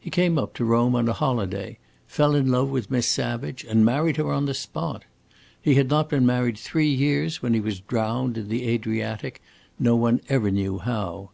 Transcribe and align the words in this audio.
He 0.00 0.08
came 0.08 0.38
up 0.38 0.54
to 0.54 0.64
Rome 0.64 0.94
on 0.96 1.06
a 1.06 1.12
holiday, 1.12 1.76
fell 2.06 2.34
in 2.34 2.50
love 2.50 2.70
with 2.70 2.90
Miss 2.90 3.06
Savage, 3.06 3.62
and 3.62 3.84
married 3.84 4.16
her 4.16 4.32
on 4.32 4.46
the 4.46 4.54
spot. 4.54 5.04
He 5.60 5.74
had 5.74 5.90
not 5.90 6.08
been 6.08 6.24
married 6.24 6.56
three 6.56 6.88
years 6.88 7.42
when 7.42 7.52
he 7.52 7.60
was 7.60 7.80
drowned 7.80 8.38
in 8.38 8.48
the 8.48 8.66
Adriatic, 8.66 9.42
no 9.78 9.96
one 9.96 10.22
ever 10.30 10.50
knew 10.50 10.78
how. 10.78 11.28